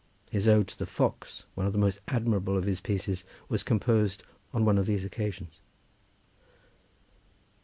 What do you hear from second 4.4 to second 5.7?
on one of these occasions.